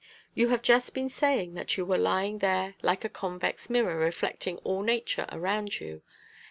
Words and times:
You 0.33 0.47
have 0.47 0.63
just 0.63 0.95
been 0.95 1.09
saying 1.09 1.53
that 1.53 1.77
you 1.77 1.85
were 1.85 1.99
lying 1.99 2.39
there 2.39 2.73
like 2.81 3.05
a 3.05 3.07
convex 3.07 3.69
mirror 3.69 3.97
reflecting 3.97 4.57
all 4.63 4.81
nature 4.81 5.27
around 5.31 5.79
you. 5.79 6.01